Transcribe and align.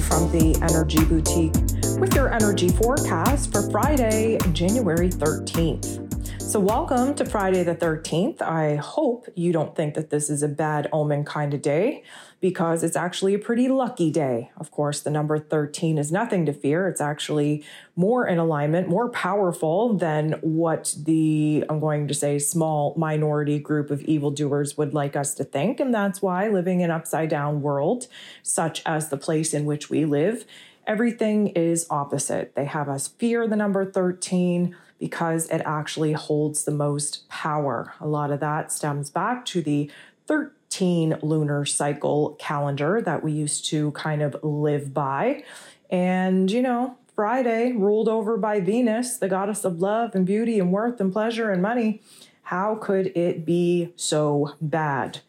From 0.00 0.30
the 0.30 0.56
Energy 0.62 1.04
Boutique 1.04 1.54
with 1.98 2.14
your 2.14 2.32
energy 2.32 2.68
forecast 2.68 3.50
for 3.50 3.68
Friday, 3.68 4.38
January 4.52 5.08
13th. 5.10 6.17
So, 6.48 6.58
welcome 6.60 7.14
to 7.16 7.26
Friday 7.26 7.62
the 7.62 7.74
13th. 7.74 8.40
I 8.40 8.76
hope 8.76 9.28
you 9.34 9.52
don't 9.52 9.76
think 9.76 9.92
that 9.92 10.08
this 10.08 10.30
is 10.30 10.42
a 10.42 10.48
bad 10.48 10.88
omen 10.94 11.26
kind 11.26 11.52
of 11.52 11.60
day 11.60 12.02
because 12.40 12.82
it's 12.82 12.96
actually 12.96 13.34
a 13.34 13.38
pretty 13.38 13.68
lucky 13.68 14.10
day. 14.10 14.50
Of 14.56 14.70
course, 14.70 15.02
the 15.02 15.10
number 15.10 15.38
13 15.38 15.98
is 15.98 16.10
nothing 16.10 16.46
to 16.46 16.54
fear. 16.54 16.88
It's 16.88 17.02
actually 17.02 17.66
more 17.96 18.26
in 18.26 18.38
alignment, 18.38 18.88
more 18.88 19.10
powerful 19.10 19.92
than 19.92 20.38
what 20.40 20.94
the, 20.98 21.66
I'm 21.68 21.80
going 21.80 22.08
to 22.08 22.14
say, 22.14 22.38
small 22.38 22.94
minority 22.96 23.58
group 23.58 23.90
of 23.90 24.00
evildoers 24.04 24.74
would 24.78 24.94
like 24.94 25.16
us 25.16 25.34
to 25.34 25.44
think. 25.44 25.80
And 25.80 25.92
that's 25.92 26.22
why 26.22 26.48
living 26.48 26.80
in 26.80 26.90
upside 26.90 27.28
down 27.28 27.60
world, 27.60 28.06
such 28.42 28.80
as 28.86 29.10
the 29.10 29.18
place 29.18 29.52
in 29.52 29.66
which 29.66 29.90
we 29.90 30.06
live, 30.06 30.46
everything 30.86 31.48
is 31.48 31.86
opposite. 31.90 32.54
They 32.54 32.64
have 32.64 32.88
us 32.88 33.06
fear 33.06 33.46
the 33.46 33.54
number 33.54 33.84
13 33.84 34.74
because 34.98 35.48
it 35.50 35.62
actually 35.64 36.12
holds 36.12 36.64
the 36.64 36.72
most 36.72 37.28
power. 37.28 37.94
A 38.00 38.06
lot 38.06 38.30
of 38.30 38.40
that 38.40 38.72
stems 38.72 39.10
back 39.10 39.44
to 39.46 39.62
the 39.62 39.90
13 40.26 41.18
lunar 41.22 41.64
cycle 41.64 42.36
calendar 42.38 43.00
that 43.00 43.22
we 43.22 43.32
used 43.32 43.64
to 43.66 43.92
kind 43.92 44.22
of 44.22 44.36
live 44.42 44.92
by. 44.92 45.44
And, 45.90 46.50
you 46.50 46.62
know, 46.62 46.96
Friday, 47.14 47.72
ruled 47.72 48.08
over 48.08 48.36
by 48.36 48.60
Venus, 48.60 49.16
the 49.16 49.28
goddess 49.28 49.64
of 49.64 49.80
love 49.80 50.14
and 50.14 50.24
beauty 50.24 50.60
and 50.60 50.70
worth 50.70 51.00
and 51.00 51.12
pleasure 51.12 51.50
and 51.50 51.60
money. 51.60 52.00
How 52.42 52.76
could 52.76 53.08
it 53.16 53.44
be 53.44 53.92
so 53.96 54.54
bad? 54.60 55.20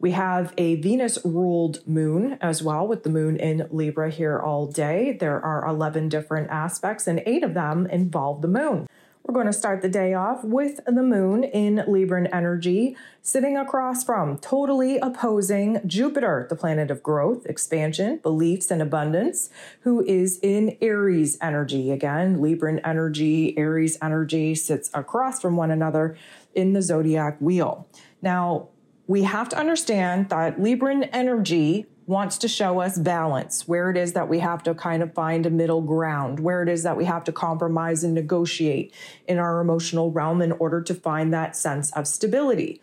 We 0.00 0.12
have 0.12 0.54
a 0.56 0.76
Venus 0.76 1.18
ruled 1.24 1.86
moon 1.86 2.38
as 2.40 2.62
well, 2.62 2.86
with 2.86 3.02
the 3.02 3.10
moon 3.10 3.36
in 3.36 3.66
Libra 3.70 4.10
here 4.10 4.38
all 4.38 4.66
day. 4.66 5.16
There 5.18 5.40
are 5.44 5.66
11 5.66 6.08
different 6.08 6.50
aspects, 6.50 7.08
and 7.08 7.20
eight 7.26 7.42
of 7.42 7.54
them 7.54 7.86
involve 7.86 8.42
the 8.42 8.48
moon. 8.48 8.86
We're 9.28 9.34
going 9.34 9.46
to 9.46 9.52
start 9.52 9.82
the 9.82 9.90
day 9.90 10.14
off 10.14 10.42
with 10.42 10.80
the 10.86 11.02
moon 11.02 11.44
in 11.44 11.84
Libran 11.86 12.30
energy, 12.32 12.96
sitting 13.20 13.58
across 13.58 14.02
from 14.02 14.38
totally 14.38 14.96
opposing 14.96 15.82
Jupiter, 15.86 16.46
the 16.48 16.56
planet 16.56 16.90
of 16.90 17.02
growth, 17.02 17.44
expansion, 17.44 18.20
beliefs, 18.22 18.70
and 18.70 18.80
abundance, 18.80 19.50
who 19.80 20.02
is 20.02 20.38
in 20.42 20.78
Aries 20.80 21.36
energy. 21.42 21.90
Again, 21.90 22.38
Libran 22.38 22.80
energy, 22.82 23.54
Aries 23.58 23.98
energy 24.00 24.54
sits 24.54 24.88
across 24.94 25.42
from 25.42 25.56
one 25.56 25.70
another 25.70 26.16
in 26.54 26.72
the 26.72 26.80
zodiac 26.80 27.38
wheel. 27.38 27.86
Now, 28.22 28.68
we 29.06 29.24
have 29.24 29.50
to 29.50 29.58
understand 29.58 30.30
that 30.30 30.58
Libran 30.58 31.06
energy 31.12 31.84
wants 32.08 32.38
to 32.38 32.48
show 32.48 32.80
us 32.80 32.96
balance, 32.96 33.68
where 33.68 33.90
it 33.90 33.96
is 33.96 34.14
that 34.14 34.28
we 34.28 34.38
have 34.38 34.62
to 34.62 34.74
kind 34.74 35.02
of 35.02 35.12
find 35.12 35.44
a 35.44 35.50
middle 35.50 35.82
ground, 35.82 36.40
where 36.40 36.62
it 36.62 36.68
is 36.68 36.82
that 36.82 36.96
we 36.96 37.04
have 37.04 37.22
to 37.22 37.30
compromise 37.30 38.02
and 38.02 38.14
negotiate 38.14 38.92
in 39.28 39.38
our 39.38 39.60
emotional 39.60 40.10
realm 40.10 40.40
in 40.40 40.52
order 40.52 40.80
to 40.80 40.94
find 40.94 41.34
that 41.34 41.54
sense 41.54 41.92
of 41.92 42.08
stability. 42.08 42.80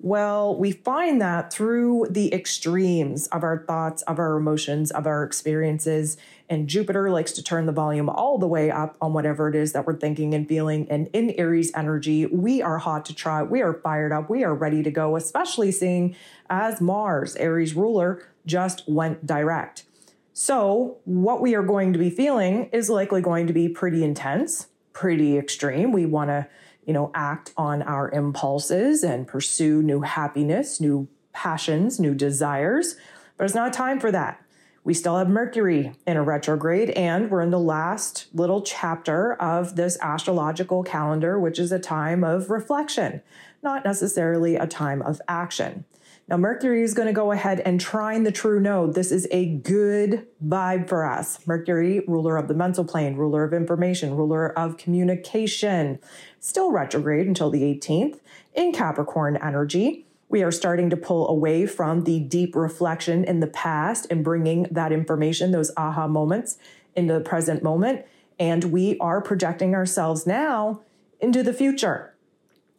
Well, 0.00 0.56
we 0.56 0.72
find 0.72 1.20
that 1.20 1.52
through 1.52 2.08
the 2.10 2.34
extremes 2.34 3.28
of 3.28 3.44
our 3.44 3.58
thoughts, 3.58 4.02
of 4.02 4.18
our 4.18 4.36
emotions, 4.36 4.90
of 4.90 5.06
our 5.06 5.22
experiences. 5.22 6.16
And 6.48 6.66
Jupiter 6.66 7.08
likes 7.08 7.30
to 7.32 7.42
turn 7.42 7.66
the 7.66 7.72
volume 7.72 8.08
all 8.08 8.36
the 8.36 8.48
way 8.48 8.68
up 8.68 8.96
on 9.00 9.12
whatever 9.12 9.48
it 9.48 9.54
is 9.54 9.72
that 9.74 9.86
we're 9.86 9.94
thinking 9.94 10.34
and 10.34 10.48
feeling. 10.48 10.90
And 10.90 11.08
in 11.12 11.30
Aries 11.38 11.70
energy, 11.76 12.26
we 12.26 12.60
are 12.62 12.78
hot 12.78 13.04
to 13.04 13.14
try. 13.14 13.44
We 13.44 13.62
are 13.62 13.74
fired 13.74 14.10
up. 14.12 14.28
We 14.28 14.42
are 14.42 14.54
ready 14.54 14.82
to 14.82 14.90
go, 14.90 15.14
especially 15.14 15.70
seeing 15.70 16.16
as 16.50 16.80
Mars, 16.80 17.36
Aries 17.36 17.74
ruler, 17.74 18.26
just 18.46 18.84
went 18.88 19.26
direct. 19.26 19.84
So, 20.32 20.98
what 21.04 21.40
we 21.40 21.54
are 21.54 21.62
going 21.62 21.92
to 21.92 21.98
be 21.98 22.10
feeling 22.10 22.70
is 22.72 22.88
likely 22.88 23.20
going 23.20 23.46
to 23.46 23.52
be 23.52 23.68
pretty 23.68 24.02
intense, 24.02 24.68
pretty 24.92 25.36
extreme. 25.36 25.92
We 25.92 26.06
want 26.06 26.30
to 26.30 26.48
you 26.84 26.92
know, 26.92 27.10
act 27.14 27.52
on 27.56 27.82
our 27.82 28.10
impulses 28.10 29.02
and 29.02 29.26
pursue 29.26 29.82
new 29.82 30.00
happiness, 30.00 30.80
new 30.80 31.08
passions, 31.32 32.00
new 32.00 32.14
desires. 32.14 32.96
But 33.36 33.44
it's 33.44 33.54
not 33.54 33.72
time 33.72 34.00
for 34.00 34.10
that. 34.10 34.40
We 34.84 34.94
still 34.94 35.16
have 35.16 35.28
Mercury 35.28 35.94
in 36.08 36.16
a 36.16 36.24
retrograde, 36.24 36.90
and 36.90 37.30
we're 37.30 37.40
in 37.40 37.52
the 37.52 37.60
last 37.60 38.26
little 38.34 38.62
chapter 38.62 39.34
of 39.34 39.76
this 39.76 39.96
astrological 40.00 40.82
calendar, 40.82 41.38
which 41.38 41.60
is 41.60 41.70
a 41.70 41.78
time 41.78 42.24
of 42.24 42.50
reflection, 42.50 43.22
not 43.62 43.84
necessarily 43.84 44.56
a 44.56 44.66
time 44.66 45.00
of 45.00 45.20
action. 45.28 45.84
Now, 46.28 46.36
Mercury 46.36 46.82
is 46.82 46.94
going 46.94 47.08
to 47.08 47.12
go 47.12 47.32
ahead 47.32 47.60
and 47.60 47.80
trine 47.80 48.22
the 48.22 48.32
true 48.32 48.60
node. 48.60 48.94
This 48.94 49.10
is 49.10 49.26
a 49.32 49.46
good 49.46 50.26
vibe 50.44 50.88
for 50.88 51.04
us. 51.04 51.44
Mercury, 51.46 52.04
ruler 52.06 52.36
of 52.36 52.46
the 52.46 52.54
mental 52.54 52.84
plane, 52.84 53.16
ruler 53.16 53.42
of 53.42 53.52
information, 53.52 54.16
ruler 54.16 54.56
of 54.56 54.76
communication, 54.76 55.98
still 56.38 56.70
retrograde 56.70 57.26
until 57.26 57.50
the 57.50 57.62
18th 57.62 58.20
in 58.54 58.72
Capricorn 58.72 59.36
energy. 59.36 60.06
We 60.28 60.42
are 60.42 60.52
starting 60.52 60.90
to 60.90 60.96
pull 60.96 61.28
away 61.28 61.66
from 61.66 62.04
the 62.04 62.20
deep 62.20 62.54
reflection 62.54 63.24
in 63.24 63.40
the 63.40 63.48
past 63.48 64.06
and 64.08 64.24
bringing 64.24 64.62
that 64.70 64.92
information, 64.92 65.50
those 65.50 65.72
aha 65.76 66.06
moments, 66.06 66.56
into 66.94 67.14
the 67.14 67.20
present 67.20 67.62
moment. 67.62 68.06
And 68.38 68.64
we 68.64 68.96
are 69.00 69.20
projecting 69.20 69.74
ourselves 69.74 70.26
now 70.26 70.82
into 71.20 71.42
the 71.42 71.52
future 71.52 72.11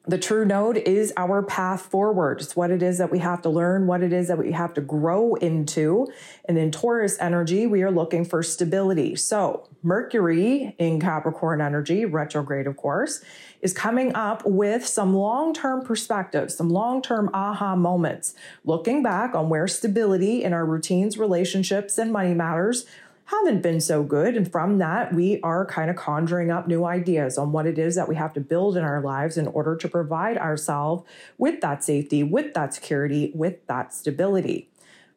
the 0.05 0.17
true 0.17 0.43
node 0.43 0.75
is 0.77 1.13
our 1.15 1.41
path 1.41 1.83
forward. 1.83 2.41
It's 2.41 2.57
what 2.57 2.71
it 2.71 2.83
is 2.83 2.97
that 2.97 3.09
we 3.09 3.19
have 3.19 3.41
to 3.43 3.49
learn, 3.49 3.87
what 3.87 4.03
it 4.03 4.11
is 4.11 4.27
that 4.27 4.37
we 4.37 4.51
have 4.51 4.73
to 4.73 4.81
grow 4.81 5.35
into. 5.35 6.07
And 6.43 6.57
in 6.57 6.71
Taurus 6.71 7.17
energy, 7.21 7.65
we 7.65 7.83
are 7.83 7.91
looking 7.91 8.25
for 8.25 8.43
stability. 8.43 9.15
So, 9.15 9.69
Mercury 9.81 10.75
in 10.77 10.99
Capricorn 10.99 11.61
energy, 11.61 12.03
retrograde, 12.03 12.67
of 12.67 12.75
course, 12.75 13.23
is 13.61 13.71
coming 13.71 14.13
up 14.13 14.45
with 14.45 14.85
some 14.85 15.13
long 15.13 15.53
term 15.53 15.85
perspectives, 15.85 16.55
some 16.55 16.69
long 16.69 17.01
term 17.01 17.29
aha 17.33 17.77
moments, 17.77 18.35
looking 18.65 19.03
back 19.03 19.33
on 19.33 19.47
where 19.47 19.69
stability 19.69 20.43
in 20.43 20.51
our 20.51 20.65
routines, 20.65 21.17
relationships, 21.17 21.97
and 21.97 22.11
money 22.11 22.33
matters 22.33 22.85
haven't 23.33 23.61
been 23.61 23.81
so 23.81 24.03
good. 24.03 24.35
And 24.35 24.51
from 24.51 24.77
that, 24.79 25.13
we 25.13 25.39
are 25.41 25.65
kind 25.65 25.89
of 25.89 25.95
conjuring 25.95 26.51
up 26.51 26.67
new 26.67 26.85
ideas 26.85 27.37
on 27.37 27.51
what 27.51 27.65
it 27.65 27.77
is 27.77 27.95
that 27.95 28.07
we 28.07 28.15
have 28.15 28.33
to 28.33 28.39
build 28.39 28.77
in 28.77 28.83
our 28.83 29.01
lives 29.01 29.37
in 29.37 29.47
order 29.47 29.75
to 29.75 29.87
provide 29.87 30.37
ourselves 30.37 31.03
with 31.37 31.61
that 31.61 31.83
safety, 31.83 32.23
with 32.23 32.53
that 32.53 32.73
security, 32.73 33.31
with 33.35 33.65
that 33.67 33.93
stability. 33.93 34.69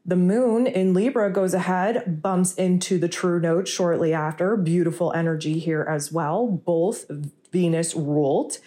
The 0.04 0.16
moon 0.16 0.68
in 0.68 0.94
Libra 0.94 1.32
goes 1.32 1.52
ahead, 1.52 2.22
bumps 2.22 2.54
into 2.54 2.96
the 2.98 3.08
true 3.08 3.40
node 3.40 3.66
shortly 3.66 4.12
after. 4.12 4.56
Beautiful 4.56 5.12
energy 5.12 5.58
here 5.58 5.84
as 5.88 6.12
well, 6.12 6.46
both 6.46 7.06
Venus 7.50 7.94
ruled. 7.94 8.58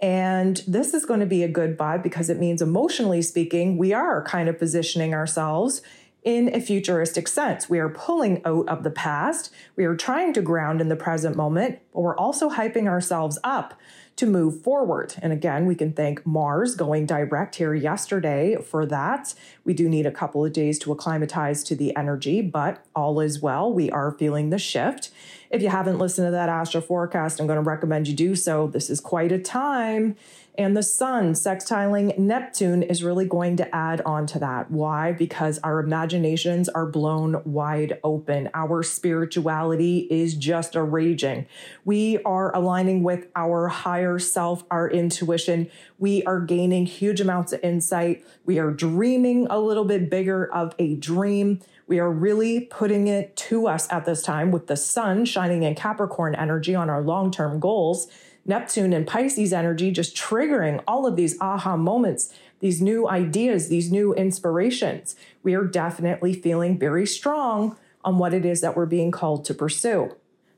And 0.00 0.62
this 0.68 0.94
is 0.94 1.04
going 1.04 1.20
to 1.20 1.26
be 1.26 1.42
a 1.42 1.48
good 1.48 1.76
vibe 1.76 2.02
because 2.02 2.30
it 2.30 2.38
means, 2.38 2.62
emotionally 2.62 3.22
speaking, 3.22 3.76
we 3.76 3.92
are 3.92 4.22
kind 4.22 4.48
of 4.48 4.58
positioning 4.58 5.14
ourselves 5.14 5.82
in 6.24 6.54
a 6.54 6.60
futuristic 6.60 7.28
sense. 7.28 7.68
We 7.68 7.78
are 7.78 7.90
pulling 7.90 8.42
out 8.46 8.66
of 8.66 8.82
the 8.82 8.90
past. 8.90 9.52
We 9.76 9.84
are 9.84 9.94
trying 9.94 10.32
to 10.32 10.42
ground 10.42 10.80
in 10.80 10.88
the 10.88 10.96
present 10.96 11.36
moment, 11.36 11.78
but 11.92 12.00
we're 12.00 12.16
also 12.16 12.50
hyping 12.50 12.88
ourselves 12.88 13.38
up 13.44 13.74
to 14.16 14.26
move 14.26 14.62
forward. 14.62 15.14
And 15.20 15.32
again, 15.32 15.66
we 15.66 15.74
can 15.74 15.92
thank 15.92 16.24
Mars 16.24 16.76
going 16.76 17.04
direct 17.04 17.56
here 17.56 17.74
yesterday 17.74 18.56
for 18.56 18.86
that. 18.86 19.34
We 19.64 19.74
do 19.74 19.88
need 19.88 20.06
a 20.06 20.12
couple 20.12 20.44
of 20.44 20.52
days 20.52 20.78
to 20.80 20.92
acclimatize 20.92 21.64
to 21.64 21.74
the 21.74 21.94
energy, 21.96 22.40
but 22.40 22.84
all 22.94 23.20
is 23.20 23.42
well. 23.42 23.72
We 23.72 23.90
are 23.90 24.12
feeling 24.12 24.50
the 24.50 24.58
shift. 24.58 25.10
If 25.50 25.62
you 25.62 25.68
haven't 25.68 25.98
listened 25.98 26.28
to 26.28 26.30
that 26.30 26.48
astro 26.48 26.80
forecast, 26.80 27.40
I'm 27.40 27.46
going 27.46 27.62
to 27.62 27.68
recommend 27.68 28.08
you 28.08 28.14
do 28.14 28.36
so. 28.36 28.68
This 28.68 28.88
is 28.88 29.00
quite 29.00 29.32
a 29.32 29.38
time 29.38 30.16
and 30.56 30.76
the 30.76 30.82
sun 30.82 31.32
sextiling 31.32 32.16
Neptune 32.16 32.82
is 32.82 33.02
really 33.02 33.26
going 33.26 33.56
to 33.56 33.74
add 33.74 34.00
on 34.02 34.26
to 34.26 34.38
that. 34.38 34.70
Why? 34.70 35.10
Because 35.10 35.58
our 35.64 35.80
imaginations 35.80 36.68
are 36.68 36.86
blown 36.86 37.42
wide 37.44 37.98
open. 38.04 38.50
Our 38.54 38.84
spirituality 38.84 40.06
is 40.10 40.34
just 40.34 40.76
a 40.76 40.82
raging. 40.82 41.46
We 41.84 42.18
are 42.18 42.54
aligning 42.54 43.02
with 43.02 43.26
our 43.34 43.66
higher 43.68 44.20
self, 44.20 44.62
our 44.70 44.88
intuition. 44.88 45.70
We 45.98 46.22
are 46.22 46.40
gaining 46.40 46.86
huge 46.86 47.20
amounts 47.20 47.52
of 47.52 47.60
insight. 47.64 48.24
We 48.44 48.60
are 48.60 48.70
dreaming 48.70 49.48
a 49.50 49.58
little 49.58 49.84
bit 49.84 50.08
bigger 50.08 50.52
of 50.52 50.74
a 50.78 50.94
dream. 50.94 51.60
We 51.88 51.98
are 51.98 52.10
really 52.10 52.60
putting 52.60 53.08
it 53.08 53.36
to 53.36 53.66
us 53.66 53.90
at 53.92 54.06
this 54.06 54.22
time 54.22 54.52
with 54.52 54.68
the 54.68 54.76
sun 54.76 55.24
shining 55.24 55.64
in 55.64 55.74
Capricorn 55.74 56.34
energy 56.36 56.74
on 56.74 56.88
our 56.88 57.02
long 57.02 57.32
term 57.32 57.58
goals 57.58 58.06
Neptune 58.46 58.92
and 58.92 59.06
Pisces 59.06 59.52
energy 59.52 59.90
just 59.90 60.16
triggering 60.16 60.82
all 60.86 61.06
of 61.06 61.16
these 61.16 61.36
aha 61.40 61.76
moments, 61.76 62.32
these 62.60 62.82
new 62.82 63.08
ideas, 63.08 63.68
these 63.68 63.90
new 63.90 64.14
inspirations. 64.14 65.16
We 65.42 65.54
are 65.54 65.64
definitely 65.64 66.34
feeling 66.34 66.78
very 66.78 67.06
strong 67.06 67.76
on 68.04 68.18
what 68.18 68.34
it 68.34 68.44
is 68.44 68.60
that 68.60 68.76
we're 68.76 68.86
being 68.86 69.10
called 69.10 69.44
to 69.46 69.54
pursue. 69.54 70.14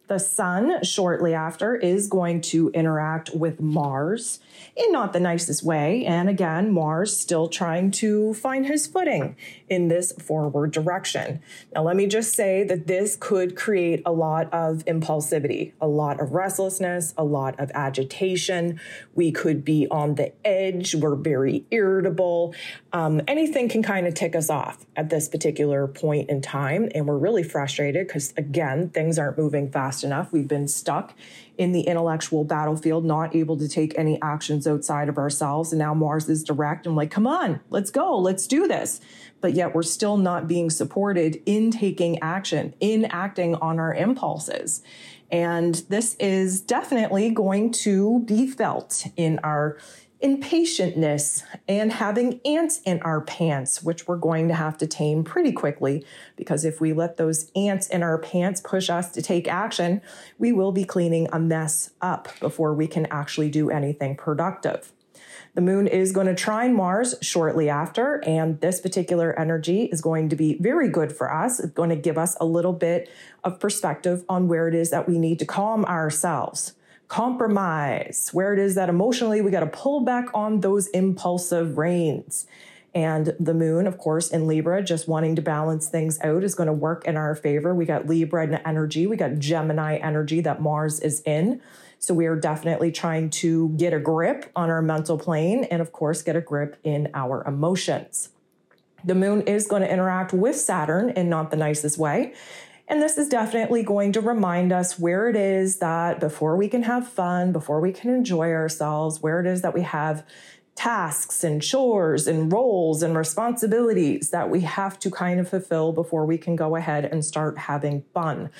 The 0.08 0.18
sun, 0.18 0.84
shortly 0.84 1.34
after, 1.34 1.74
is 1.74 2.06
going 2.06 2.40
to 2.42 2.70
interact 2.70 3.34
with 3.34 3.60
Mars 3.60 4.38
in 4.76 4.92
not 4.92 5.12
the 5.12 5.18
nicest 5.18 5.64
way. 5.64 6.04
And 6.06 6.28
again, 6.28 6.70
Mars 6.70 7.16
still 7.16 7.48
trying 7.48 7.90
to 7.92 8.34
find 8.34 8.66
his 8.66 8.86
footing 8.86 9.34
in 9.68 9.88
this 9.88 10.12
forward 10.12 10.70
direction. 10.70 11.40
Now, 11.74 11.82
let 11.82 11.96
me 11.96 12.06
just 12.06 12.34
say 12.34 12.62
that 12.64 12.86
this 12.86 13.16
could 13.18 13.56
create 13.56 14.00
a 14.06 14.12
lot 14.12 14.52
of 14.52 14.84
impulsivity, 14.84 15.72
a 15.80 15.88
lot 15.88 16.20
of 16.20 16.32
restlessness, 16.32 17.12
a 17.16 17.24
lot 17.24 17.58
of 17.58 17.72
agitation. 17.74 18.78
We 19.14 19.32
could 19.32 19.64
be 19.64 19.88
on 19.90 20.14
the 20.14 20.32
edge. 20.46 20.94
We're 20.94 21.16
very 21.16 21.64
irritable. 21.72 22.54
Um, 22.92 23.22
anything 23.26 23.68
can 23.68 23.82
kind 23.82 24.06
of 24.06 24.14
tick 24.14 24.36
us 24.36 24.50
off 24.50 24.86
at 24.94 25.10
this 25.10 25.28
particular 25.28 25.88
point 25.88 26.30
in 26.30 26.40
time. 26.42 26.88
And 26.94 27.06
we're 27.06 27.18
really 27.18 27.42
frustrated 27.42 28.06
because, 28.06 28.32
again, 28.36 28.90
things 28.90 29.18
aren't 29.18 29.36
moving 29.36 29.70
fast 29.70 29.95
enough. 30.04 30.32
We've 30.32 30.48
been 30.48 30.68
stuck 30.68 31.14
in 31.58 31.72
the 31.72 31.82
intellectual 31.82 32.44
battlefield, 32.44 33.04
not 33.04 33.34
able 33.34 33.56
to 33.56 33.68
take 33.68 33.96
any 33.98 34.20
actions 34.20 34.66
outside 34.66 35.08
of 35.08 35.18
ourselves. 35.18 35.72
And 35.72 35.78
now 35.78 35.94
Mars 35.94 36.28
is 36.28 36.42
direct. 36.42 36.86
I'm 36.86 36.96
like, 36.96 37.10
come 37.10 37.26
on, 37.26 37.60
let's 37.70 37.90
go, 37.90 38.18
let's 38.18 38.46
do 38.46 38.68
this. 38.68 39.00
But 39.40 39.54
yet 39.54 39.74
we're 39.74 39.82
still 39.82 40.16
not 40.16 40.48
being 40.48 40.70
supported 40.70 41.42
in 41.46 41.70
taking 41.70 42.18
action, 42.20 42.74
in 42.80 43.04
acting 43.06 43.54
on 43.56 43.78
our 43.78 43.94
impulses. 43.94 44.82
And 45.30 45.74
this 45.88 46.14
is 46.16 46.60
definitely 46.60 47.30
going 47.30 47.72
to 47.72 48.20
be 48.20 48.46
felt 48.46 49.06
in 49.16 49.40
our 49.40 49.78
impatientness 50.26 51.44
and 51.68 51.92
having 51.92 52.40
ants 52.44 52.80
in 52.84 53.00
our 53.02 53.20
pants, 53.20 53.80
which 53.82 54.08
we're 54.08 54.16
going 54.16 54.48
to 54.48 54.54
have 54.54 54.76
to 54.78 54.86
tame 54.86 55.22
pretty 55.22 55.52
quickly 55.52 56.04
because 56.34 56.64
if 56.64 56.80
we 56.80 56.92
let 56.92 57.16
those 57.16 57.52
ants 57.54 57.86
in 57.86 58.02
our 58.02 58.18
pants 58.18 58.60
push 58.60 58.90
us 58.90 59.12
to 59.12 59.22
take 59.22 59.46
action, 59.46 60.02
we 60.36 60.52
will 60.52 60.72
be 60.72 60.84
cleaning 60.84 61.28
a 61.32 61.38
mess 61.38 61.90
up 62.00 62.28
before 62.40 62.74
we 62.74 62.88
can 62.88 63.06
actually 63.06 63.48
do 63.48 63.70
anything 63.70 64.16
productive. 64.16 64.92
The 65.54 65.62
moon 65.62 65.86
is 65.86 66.12
going 66.12 66.26
to 66.26 66.34
trine 66.34 66.74
Mars 66.74 67.14
shortly 67.22 67.70
after, 67.70 68.22
and 68.26 68.60
this 68.60 68.80
particular 68.80 69.38
energy 69.38 69.84
is 69.84 70.02
going 70.02 70.28
to 70.28 70.36
be 70.36 70.58
very 70.58 70.88
good 70.88 71.12
for 71.12 71.32
us. 71.32 71.60
It's 71.60 71.72
going 71.72 71.88
to 71.90 71.96
give 71.96 72.18
us 72.18 72.36
a 72.40 72.44
little 72.44 72.74
bit 72.74 73.08
of 73.44 73.60
perspective 73.60 74.24
on 74.28 74.48
where 74.48 74.66
it 74.68 74.74
is 74.74 74.90
that 74.90 75.08
we 75.08 75.18
need 75.18 75.38
to 75.38 75.46
calm 75.46 75.84
ourselves 75.84 76.74
compromise, 77.08 78.30
where 78.32 78.52
it 78.52 78.58
is 78.58 78.74
that 78.74 78.88
emotionally 78.88 79.40
we 79.40 79.50
got 79.50 79.60
to 79.60 79.66
pull 79.66 80.00
back 80.00 80.26
on 80.34 80.60
those 80.60 80.88
impulsive 80.88 81.78
reins. 81.78 82.46
And 82.94 83.36
the 83.38 83.52
moon, 83.52 83.86
of 83.86 83.98
course, 83.98 84.30
in 84.30 84.46
Libra, 84.46 84.82
just 84.82 85.06
wanting 85.06 85.36
to 85.36 85.42
balance 85.42 85.86
things 85.88 86.18
out 86.22 86.42
is 86.42 86.54
going 86.54 86.68
to 86.68 86.72
work 86.72 87.04
in 87.04 87.16
our 87.16 87.34
favor. 87.34 87.74
We 87.74 87.84
got 87.84 88.06
Libra 88.06 88.60
energy, 88.66 89.06
we 89.06 89.16
got 89.16 89.38
Gemini 89.38 89.96
energy 89.96 90.40
that 90.40 90.62
Mars 90.62 90.98
is 91.00 91.20
in. 91.26 91.60
So 91.98 92.14
we 92.14 92.26
are 92.26 92.36
definitely 92.36 92.92
trying 92.92 93.30
to 93.30 93.70
get 93.70 93.92
a 93.92 93.98
grip 93.98 94.50
on 94.56 94.70
our 94.70 94.80
mental 94.80 95.18
plane 95.18 95.64
and, 95.64 95.82
of 95.82 95.92
course, 95.92 96.22
get 96.22 96.36
a 96.36 96.40
grip 96.40 96.76
in 96.84 97.10
our 97.14 97.44
emotions. 97.46 98.30
The 99.04 99.14
moon 99.14 99.42
is 99.42 99.66
going 99.66 99.82
to 99.82 99.92
interact 99.92 100.32
with 100.32 100.56
Saturn 100.56 101.10
in 101.10 101.28
not 101.28 101.50
the 101.50 101.56
nicest 101.56 101.98
way. 101.98 102.34
And 102.88 103.02
this 103.02 103.18
is 103.18 103.28
definitely 103.28 103.82
going 103.82 104.12
to 104.12 104.20
remind 104.20 104.72
us 104.72 104.98
where 104.98 105.28
it 105.28 105.34
is 105.34 105.78
that 105.78 106.20
before 106.20 106.56
we 106.56 106.68
can 106.68 106.84
have 106.84 107.08
fun, 107.08 107.52
before 107.52 107.80
we 107.80 107.92
can 107.92 108.10
enjoy 108.10 108.52
ourselves, 108.52 109.20
where 109.20 109.40
it 109.40 109.46
is 109.46 109.62
that 109.62 109.74
we 109.74 109.82
have 109.82 110.24
tasks 110.76 111.42
and 111.42 111.62
chores 111.62 112.28
and 112.28 112.52
roles 112.52 113.02
and 113.02 113.16
responsibilities 113.16 114.30
that 114.30 114.50
we 114.50 114.60
have 114.60 114.98
to 115.00 115.10
kind 115.10 115.40
of 115.40 115.48
fulfill 115.48 115.92
before 115.92 116.26
we 116.26 116.38
can 116.38 116.54
go 116.54 116.76
ahead 116.76 117.04
and 117.04 117.24
start 117.24 117.58
having 117.58 118.04
fun. 118.14 118.50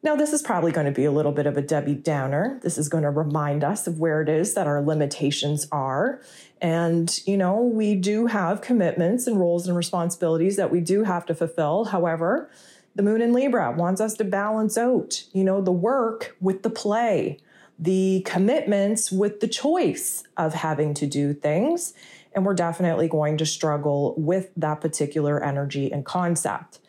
Now, 0.00 0.14
this 0.14 0.32
is 0.32 0.42
probably 0.42 0.70
going 0.70 0.86
to 0.86 0.92
be 0.92 1.06
a 1.06 1.10
little 1.10 1.32
bit 1.32 1.46
of 1.46 1.56
a 1.56 1.62
Debbie 1.62 1.94
Downer. 1.94 2.60
This 2.62 2.78
is 2.78 2.88
going 2.88 3.02
to 3.02 3.10
remind 3.10 3.64
us 3.64 3.88
of 3.88 3.98
where 3.98 4.22
it 4.22 4.28
is 4.28 4.54
that 4.54 4.68
our 4.68 4.80
limitations 4.80 5.66
are. 5.72 6.20
And, 6.60 7.20
you 7.26 7.36
know, 7.36 7.60
we 7.60 7.96
do 7.96 8.26
have 8.26 8.60
commitments 8.60 9.26
and 9.26 9.40
roles 9.40 9.66
and 9.66 9.76
responsibilities 9.76 10.54
that 10.54 10.70
we 10.70 10.80
do 10.80 11.02
have 11.02 11.26
to 11.26 11.34
fulfill. 11.34 11.86
However, 11.86 12.48
the 12.98 13.04
moon 13.04 13.22
in 13.22 13.32
Libra 13.32 13.70
wants 13.70 14.00
us 14.00 14.14
to 14.14 14.24
balance 14.24 14.76
out, 14.76 15.22
you 15.32 15.44
know, 15.44 15.60
the 15.60 15.70
work 15.70 16.36
with 16.40 16.64
the 16.64 16.68
play, 16.68 17.38
the 17.78 18.24
commitments 18.26 19.12
with 19.12 19.38
the 19.38 19.46
choice 19.46 20.24
of 20.36 20.52
having 20.52 20.94
to 20.94 21.06
do 21.06 21.32
things. 21.32 21.94
And 22.32 22.44
we're 22.44 22.54
definitely 22.54 23.06
going 23.06 23.36
to 23.38 23.46
struggle 23.46 24.16
with 24.18 24.50
that 24.56 24.80
particular 24.80 25.40
energy 25.40 25.92
and 25.92 26.04
concept. 26.04 26.80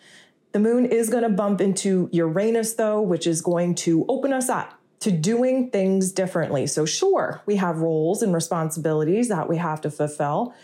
The 0.51 0.57
moon 0.57 0.88
is 0.88 1.11
going 1.11 1.21
to 1.21 1.29
bump 1.29 1.61
into 1.61 2.09
Uranus, 2.11 2.73
though, 2.73 3.00
which 3.00 3.27
is 3.27 3.41
going 3.41 3.75
to 3.75 4.03
open 4.09 4.33
us 4.33 4.50
up 4.50 4.79
to 5.01 5.11
doing 5.11 5.69
things 5.69 6.11
differently. 6.11 6.65
So, 6.65 6.88
sure, 6.88 7.44
we 7.45 7.57
have 7.57 7.81
roles 7.81 8.23
and 8.23 8.33
responsibilities 8.33 9.27
that 9.27 9.47
we 9.47 9.57
have 9.57 9.79
to 9.81 9.91
fulfill, 9.91 10.56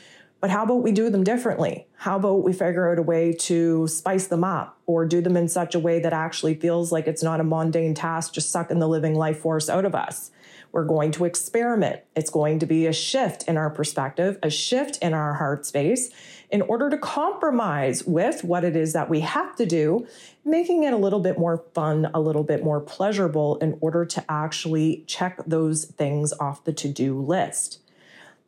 but 0.45 0.51
how 0.51 0.63
about 0.63 0.83
we 0.83 0.91
do 0.91 1.09
them 1.09 1.23
differently? 1.23 1.87
How 1.95 2.17
about 2.17 2.43
we 2.43 2.53
figure 2.53 2.91
out 2.91 2.99
a 2.99 3.01
way 3.01 3.33
to 3.33 3.87
spice 3.87 4.27
them 4.27 4.43
up 4.43 4.77
or 4.85 5.03
do 5.03 5.19
them 5.19 5.35
in 5.35 5.47
such 5.47 5.73
a 5.73 5.79
way 5.79 5.99
that 6.01 6.13
actually 6.13 6.53
feels 6.53 6.91
like 6.91 7.07
it's 7.07 7.23
not 7.23 7.39
a 7.39 7.43
mundane 7.43 7.95
task 7.95 8.31
just 8.31 8.51
sucking 8.51 8.77
the 8.77 8.87
living 8.87 9.15
life 9.15 9.39
force 9.39 9.71
out 9.71 9.85
of 9.85 9.95
us? 9.95 10.29
We're 10.71 10.85
going 10.85 11.11
to 11.13 11.25
experiment. 11.25 12.01
It's 12.15 12.29
going 12.29 12.59
to 12.59 12.67
be 12.67 12.85
a 12.85 12.93
shift 12.93 13.41
in 13.47 13.57
our 13.57 13.71
perspective, 13.71 14.37
a 14.43 14.51
shift 14.51 14.99
in 15.01 15.15
our 15.15 15.33
heart 15.33 15.65
space 15.65 16.11
in 16.51 16.61
order 16.61 16.91
to 16.91 16.97
compromise 16.99 18.03
with 18.03 18.43
what 18.43 18.63
it 18.63 18.75
is 18.75 18.93
that 18.93 19.09
we 19.09 19.21
have 19.21 19.55
to 19.55 19.65
do, 19.65 20.05
making 20.43 20.83
it 20.83 20.93
a 20.93 20.97
little 20.97 21.21
bit 21.21 21.39
more 21.39 21.63
fun, 21.73 22.11
a 22.13 22.19
little 22.19 22.43
bit 22.43 22.63
more 22.63 22.79
pleasurable 22.79 23.57
in 23.57 23.79
order 23.81 24.05
to 24.05 24.23
actually 24.29 25.05
check 25.07 25.39
those 25.47 25.85
things 25.85 26.33
off 26.33 26.63
the 26.65 26.73
to 26.73 26.87
do 26.87 27.19
list. 27.19 27.79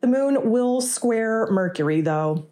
The 0.00 0.06
moon 0.06 0.50
will 0.50 0.80
square 0.80 1.48
Mercury, 1.50 2.00
though. 2.00 2.46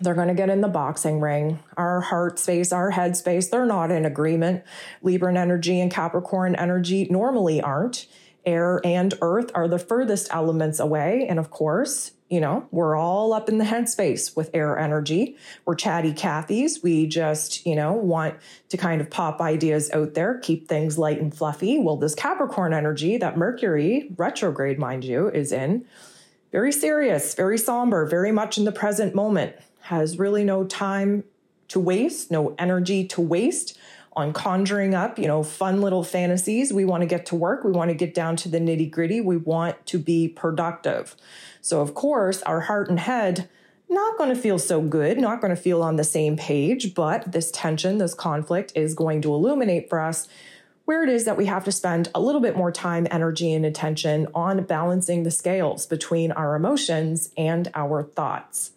They're 0.00 0.14
going 0.14 0.28
to 0.28 0.34
get 0.34 0.50
in 0.50 0.62
the 0.62 0.68
boxing 0.68 1.20
ring. 1.20 1.60
Our 1.76 2.00
heart 2.00 2.38
space, 2.38 2.72
our 2.72 2.90
head 2.90 3.16
space, 3.16 3.48
they're 3.48 3.66
not 3.66 3.92
in 3.92 4.04
agreement. 4.04 4.64
Libran 5.04 5.36
energy 5.36 5.80
and 5.80 5.92
Capricorn 5.92 6.56
energy 6.56 7.06
normally 7.08 7.60
aren't. 7.60 8.06
Air 8.44 8.80
and 8.84 9.14
earth 9.22 9.52
are 9.54 9.68
the 9.68 9.78
furthest 9.78 10.28
elements 10.32 10.80
away. 10.80 11.26
And 11.28 11.38
of 11.38 11.50
course, 11.50 12.12
you 12.28 12.40
know, 12.40 12.66
we're 12.72 12.96
all 12.96 13.32
up 13.32 13.48
in 13.48 13.58
the 13.58 13.64
headspace 13.64 14.34
with 14.34 14.50
air 14.52 14.76
energy. 14.76 15.36
We're 15.64 15.76
chatty 15.76 16.12
Cathys. 16.12 16.82
We 16.82 17.06
just, 17.06 17.64
you 17.64 17.76
know, 17.76 17.92
want 17.92 18.34
to 18.70 18.76
kind 18.76 19.00
of 19.00 19.10
pop 19.10 19.40
ideas 19.40 19.90
out 19.92 20.14
there, 20.14 20.38
keep 20.38 20.66
things 20.66 20.98
light 20.98 21.20
and 21.20 21.32
fluffy. 21.32 21.78
Well, 21.78 21.98
this 21.98 22.16
Capricorn 22.16 22.74
energy 22.74 23.18
that 23.18 23.36
Mercury, 23.36 24.10
retrograde, 24.16 24.78
mind 24.78 25.04
you, 25.04 25.28
is 25.28 25.52
in, 25.52 25.84
very 26.52 26.70
serious, 26.70 27.34
very 27.34 27.58
somber, 27.58 28.06
very 28.06 28.30
much 28.30 28.58
in 28.58 28.64
the 28.64 28.72
present 28.72 29.14
moment, 29.14 29.56
has 29.80 30.18
really 30.18 30.44
no 30.44 30.64
time 30.64 31.24
to 31.68 31.80
waste, 31.80 32.30
no 32.30 32.54
energy 32.58 33.04
to 33.08 33.20
waste 33.20 33.76
on 34.14 34.34
conjuring 34.34 34.94
up, 34.94 35.18
you 35.18 35.26
know, 35.26 35.42
fun 35.42 35.80
little 35.80 36.04
fantasies. 36.04 36.70
We 36.70 36.84
want 36.84 37.00
to 37.00 37.06
get 37.06 37.24
to 37.26 37.34
work. 37.34 37.64
We 37.64 37.72
want 37.72 37.88
to 37.88 37.94
get 37.94 38.12
down 38.12 38.36
to 38.36 38.50
the 38.50 38.60
nitty 38.60 38.90
gritty. 38.90 39.22
We 39.22 39.38
want 39.38 39.86
to 39.86 39.98
be 39.98 40.28
productive. 40.28 41.16
So, 41.62 41.80
of 41.80 41.94
course, 41.94 42.42
our 42.42 42.60
heart 42.60 42.90
and 42.90 43.00
head 43.00 43.48
not 43.88 44.18
going 44.18 44.28
to 44.28 44.40
feel 44.40 44.58
so 44.58 44.82
good, 44.82 45.18
not 45.18 45.40
going 45.40 45.54
to 45.54 45.60
feel 45.60 45.82
on 45.82 45.96
the 45.96 46.04
same 46.04 46.36
page, 46.36 46.94
but 46.94 47.32
this 47.32 47.50
tension, 47.50 47.98
this 47.98 48.14
conflict 48.14 48.72
is 48.74 48.94
going 48.94 49.22
to 49.22 49.32
illuminate 49.32 49.88
for 49.88 50.00
us 50.00 50.28
where 50.84 51.02
it 51.02 51.08
is 51.08 51.24
that 51.24 51.36
we 51.36 51.46
have 51.46 51.64
to 51.64 51.72
spend 51.72 52.08
a 52.14 52.20
little 52.20 52.40
bit 52.40 52.56
more 52.56 52.72
time, 52.72 53.06
energy, 53.10 53.52
and 53.52 53.64
attention 53.64 54.26
on 54.34 54.64
balancing 54.64 55.22
the 55.22 55.30
scales 55.30 55.86
between 55.86 56.32
our 56.32 56.54
emotions 56.54 57.30
and 57.36 57.70
our 57.74 58.02
thoughts. 58.02 58.72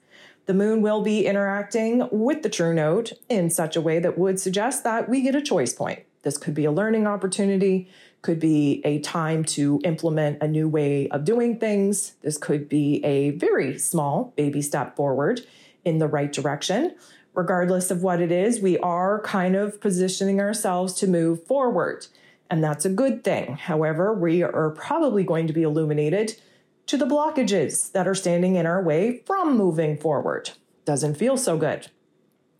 The 0.45 0.53
moon 0.53 0.81
will 0.81 1.01
be 1.01 1.25
interacting 1.25 2.07
with 2.11 2.43
the 2.43 2.49
true 2.49 2.73
node 2.73 3.13
in 3.29 3.49
such 3.49 3.75
a 3.75 3.81
way 3.81 3.99
that 3.99 4.17
would 4.17 4.39
suggest 4.39 4.83
that 4.83 5.09
we 5.09 5.21
get 5.21 5.35
a 5.35 5.41
choice 5.41 5.73
point. 5.73 6.03
This 6.21 6.37
could 6.37 6.53
be 6.53 6.65
a 6.65 6.71
learning 6.71 7.07
opportunity, 7.07 7.89
could 8.21 8.39
be 8.39 8.81
a 8.83 8.99
time 8.99 9.43
to 9.43 9.79
implement 9.83 10.41
a 10.41 10.47
new 10.47 10.67
way 10.67 11.07
of 11.09 11.25
doing 11.25 11.59
things. 11.59 12.13
This 12.21 12.37
could 12.37 12.69
be 12.69 13.03
a 13.03 13.31
very 13.31 13.77
small 13.79 14.33
baby 14.35 14.61
step 14.61 14.95
forward 14.95 15.41
in 15.83 15.99
the 15.99 16.07
right 16.07 16.31
direction 16.31 16.95
regardless 17.35 17.91
of 17.91 18.01
what 18.01 18.21
it 18.21 18.31
is, 18.31 18.61
we 18.61 18.77
are 18.79 19.21
kind 19.21 19.55
of 19.55 19.79
positioning 19.81 20.39
ourselves 20.39 20.93
to 20.93 21.07
move 21.07 21.45
forward. 21.45 22.07
And 22.49 22.63
that's 22.63 22.85
a 22.85 22.89
good 22.89 23.23
thing. 23.23 23.55
However, 23.55 24.13
we 24.13 24.43
are 24.43 24.69
probably 24.71 25.23
going 25.23 25.47
to 25.47 25.53
be 25.53 25.63
illuminated 25.63 26.39
to 26.87 26.97
the 26.97 27.05
blockages 27.05 27.91
that 27.91 28.07
are 28.07 28.15
standing 28.15 28.55
in 28.55 28.65
our 28.65 28.81
way 28.81 29.23
from 29.25 29.57
moving 29.57 29.97
forward. 29.97 30.51
Doesn't 30.85 31.15
feel 31.15 31.37
so 31.37 31.57
good. 31.57 31.87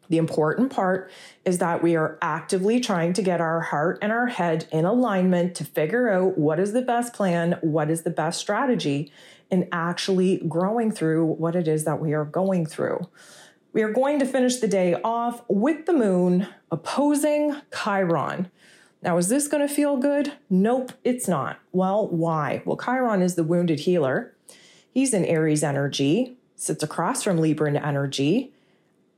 The 0.10 0.18
important 0.18 0.72
part 0.72 1.10
is 1.46 1.58
that 1.60 1.82
we 1.82 1.96
are 1.96 2.18
actively 2.22 2.80
trying 2.80 3.14
to 3.14 3.22
get 3.22 3.42
our 3.42 3.60
heart 3.60 4.00
and 4.02 4.12
our 4.12 4.28
head 4.28 4.68
in 4.72 4.86
alignment 4.86 5.56
to 5.56 5.64
figure 5.64 6.10
out 6.10 6.38
what 6.38 6.60
is 6.60 6.74
the 6.74 6.82
best 6.82 7.14
plan, 7.14 7.58
what 7.62 7.90
is 7.90 8.04
the 8.04 8.12
best 8.12 8.40
strategy, 8.40 9.12
and 9.50 9.68
actually 9.72 10.38
growing 10.48 10.92
through 10.92 11.26
what 11.26 11.56
it 11.56 11.68
is 11.68 11.86
that 11.86 12.00
we 12.00 12.14
are 12.14 12.26
going 12.26 12.66
through. 12.66 13.08
We 13.76 13.84
are 13.84 13.92
going 13.92 14.20
to 14.20 14.26
finish 14.26 14.56
the 14.56 14.70
day 14.70 14.96
off 15.04 15.44
with 15.50 15.86
the 15.86 15.92
moon 15.92 16.48
opposing 16.72 17.58
Chiron. 17.74 18.50
Now, 19.02 19.18
is 19.18 19.28
this 19.28 19.50
going 19.50 19.68
to 19.68 19.74
feel 19.74 19.98
good? 19.98 20.32
Nope, 20.50 20.94
it's 21.04 21.28
not. 21.28 21.60
Well, 21.74 22.08
why? 22.08 22.62
Well, 22.64 22.78
Chiron 22.78 23.22
is 23.22 23.36
the 23.36 23.44
wounded 23.44 23.82
healer. 23.82 24.34
He's 24.90 25.14
in 25.14 25.26
Aries 25.26 25.62
energy, 25.62 26.38
sits 26.56 26.84
across 26.84 27.22
from 27.22 27.38
Libran 27.38 27.76
energy. 27.86 28.54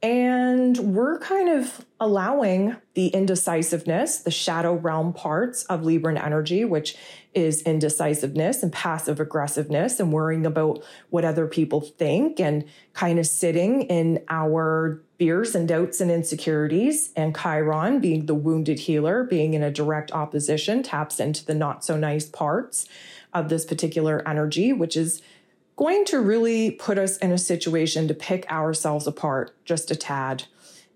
And 0.04 0.78
we're 0.78 1.18
kind 1.18 1.50
of 1.50 1.84
allowing 2.00 2.76
the 2.94 3.08
indecisiveness, 3.08 4.20
the 4.20 4.30
shadow 4.30 4.76
realm 4.76 5.12
parts 5.12 5.64
of 5.66 5.82
Libran 5.82 6.24
energy, 6.24 6.64
which 6.66 6.96
is 7.34 7.64
indecisiveness 7.64 8.62
and 8.62 8.72
passive 8.72 9.20
aggressiveness 9.20 10.00
and 10.00 10.14
worrying 10.14 10.46
about 10.46 10.84
what 11.10 11.26
other 11.26 11.48
people 11.48 11.82
think 11.82 12.40
and 12.40 12.64
kind 12.94 13.18
of 13.18 13.26
sitting 13.26 13.84
in 13.84 14.24
our 14.30 15.02
fears 15.18 15.56
and 15.56 15.68
doubts 15.68 16.00
and 16.00 16.12
insecurities. 16.12 17.12
And 17.16 17.36
Chiron, 17.36 18.00
being 18.00 18.28
the 18.28 18.36
wounded 18.36 18.80
healer, 18.80 19.24
being 19.24 19.56
in 19.56 19.64
a 19.64 19.72
direct 19.72 20.12
opposition, 20.12 20.84
taps 20.84 21.20
into 21.20 21.44
the 21.44 21.56
not 21.56 21.84
so 21.84 21.98
nice 21.98 22.28
parts 22.28 22.88
of 23.34 23.50
this 23.50 23.66
particular 23.66 24.28
energy, 24.28 24.74
which 24.74 24.96
is 24.96 25.24
going 25.78 26.04
to 26.06 26.20
really 26.20 26.72
put 26.72 26.98
us 26.98 27.18
in 27.18 27.32
a 27.32 27.38
situation 27.38 28.08
to 28.08 28.14
pick 28.14 28.50
ourselves 28.52 29.08
apart 29.08 29.56
just 29.64 29.92
a 29.92 29.96
tad. 29.96 30.44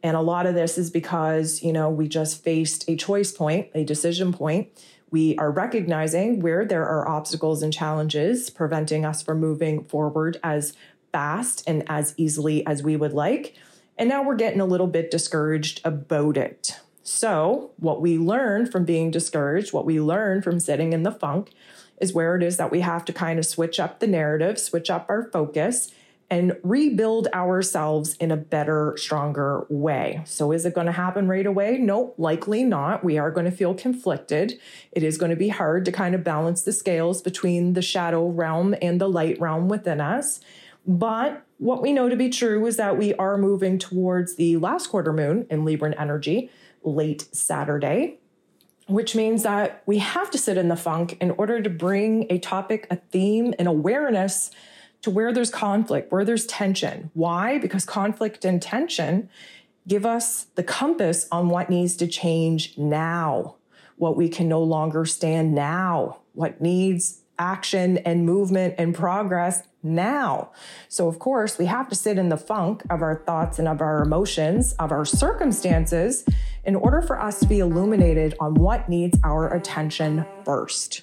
And 0.04 0.18
a 0.18 0.22
lot 0.22 0.48
of 0.48 0.56
this 0.56 0.78
is 0.78 0.90
because, 0.90 1.62
you 1.62 1.72
know, 1.72 1.90
we 1.90 2.08
just 2.08 2.44
faced 2.44 2.90
a 2.90 2.96
choice 2.96 3.32
point, 3.32 3.70
a 3.76 3.84
decision 3.84 4.34
point. 4.34 4.70
We 5.12 5.38
are 5.38 5.52
recognizing 5.52 6.40
where 6.40 6.66
there 6.66 6.88
are 6.88 7.08
obstacles 7.08 7.62
and 7.62 7.72
challenges 7.72 8.50
preventing 8.50 9.06
us 9.06 9.22
from 9.22 9.40
moving 9.40 9.84
forward 9.84 10.40
as 10.44 10.74
fast 11.12 11.64
and 11.68 11.84
as 11.88 12.16
easily 12.18 12.66
as 12.66 12.82
we 12.82 12.96
would 12.96 13.14
like. 13.14 13.56
And 14.00 14.10
now 14.10 14.24
we're 14.24 14.36
getting 14.36 14.62
a 14.62 14.66
little 14.66 14.88
bit 14.88 15.12
discouraged 15.12 15.82
about 15.84 16.38
it. 16.38 16.80
So, 17.04 17.72
what 17.78 18.02
we 18.02 18.18
learn 18.18 18.66
from 18.66 18.86
being 18.86 19.12
discouraged, 19.12 19.74
what 19.74 19.86
we 19.86 20.00
learn 20.00 20.42
from 20.42 20.60
sitting 20.60 20.94
in 20.94 21.04
the 21.04 21.12
funk, 21.12 21.52
is 22.02 22.14
where 22.14 22.36
it 22.36 22.44
is 22.44 22.58
that 22.58 22.72
we 22.72 22.82
have 22.82 23.06
to 23.06 23.14
kind 23.14 23.40
of 23.40 23.46
switch 23.46 23.80
up 23.80 24.00
the 24.00 24.08
narrative, 24.08 24.60
switch 24.60 24.90
up 24.90 25.06
our 25.08 25.30
focus, 25.32 25.92
and 26.32 26.56
rebuild 26.64 27.28
ourselves 27.34 28.16
in 28.16 28.32
a 28.32 28.38
better, 28.38 28.96
stronger 28.98 29.66
way. 29.70 30.22
So, 30.26 30.54
is 30.54 30.66
it 30.66 30.74
going 30.74 30.88
to 30.88 30.94
happen 30.94 31.28
right 31.28 31.46
away? 31.46 31.78
No, 31.78 32.14
likely 32.18 32.64
not. 32.64 33.04
We 33.04 33.18
are 33.18 33.32
going 33.32 33.46
to 33.46 33.52
feel 33.52 33.74
conflicted. 33.74 34.58
It 34.94 35.04
is 35.04 35.18
going 35.18 35.32
to 35.32 35.36
be 35.36 35.50
hard 35.50 35.84
to 35.86 35.92
kind 35.92 36.16
of 36.16 36.24
balance 36.24 36.64
the 36.64 36.72
scales 36.72 37.22
between 37.22 37.74
the 37.74 37.82
shadow 37.82 38.28
realm 38.30 38.74
and 38.82 39.00
the 39.00 39.10
light 39.10 39.40
realm 39.42 39.68
within 39.68 40.00
us. 40.00 40.40
But 40.88 41.46
what 41.58 41.82
we 41.82 41.92
know 41.92 42.08
to 42.08 42.16
be 42.16 42.30
true 42.30 42.66
is 42.66 42.78
that 42.78 42.98
we 42.98 43.14
are 43.16 43.38
moving 43.38 43.78
towards 43.78 44.36
the 44.36 44.56
last 44.58 44.88
quarter 44.88 45.12
moon 45.12 45.46
in 45.50 45.66
Libran 45.66 46.00
energy 46.00 46.50
late 46.82 47.28
Saturday 47.36 48.21
which 48.88 49.16
means 49.16 49.44
that 49.44 49.84
we 49.86 50.00
have 50.00 50.30
to 50.32 50.38
sit 50.38 50.58
in 50.58 50.68
the 50.68 50.76
funk 50.76 51.18
in 51.22 51.32
order 51.32 51.62
to 51.62 51.70
bring 51.70 52.26
a 52.30 52.40
topic, 52.40 52.88
a 52.90 52.96
theme, 52.96 53.54
an 53.60 53.68
awareness 53.68 54.52
to 55.02 55.10
where 55.10 55.34
there's 55.34 55.50
conflict, 55.50 56.12
where 56.12 56.26
there's 56.26 56.46
tension. 56.46 57.10
Why? 57.14 57.58
Because 57.58 57.86
conflict 57.86 58.46
and 58.46 58.62
tension 58.62 59.30
give 59.88 60.06
us 60.06 60.48
the 60.56 60.64
compass 60.64 61.28
on 61.32 61.50
what 61.50 61.70
needs 61.70 61.96
to 61.98 62.08
change 62.08 62.78
now, 62.78 63.56
what 63.98 64.16
we 64.16 64.30
can 64.30 64.48
no 64.48 64.62
longer 64.62 65.06
stand 65.06 65.56
now, 65.56 66.20
what 66.34 66.62
needs 66.62 67.21
action 67.42 67.98
and 67.98 68.26
movement 68.26 68.76
and 68.78 68.94
progress 68.94 69.64
now. 69.82 70.52
So, 70.88 71.08
of 71.08 71.18
course, 71.18 71.58
we 71.58 71.66
have 71.66 71.90
to 71.90 71.96
sit 71.96 72.20
in 72.20 72.30
the 72.30 72.38
funk 72.38 72.84
of 72.90 73.02
our 73.02 73.24
thoughts 73.26 73.58
and 73.58 73.68
of 73.68 73.82
our 73.82 74.04
emotions, 74.04 74.74
of 74.74 74.92
our 74.92 75.06
circumstances, 75.06 76.24
in 76.64 76.76
order 76.76 77.02
for 77.02 77.20
us 77.20 77.40
to 77.40 77.48
be 77.48 77.60
illuminated 77.60 78.36
on 78.40 78.54
what 78.54 78.88
needs 78.88 79.18
our 79.24 79.52
attention 79.54 80.26
first. 80.46 81.02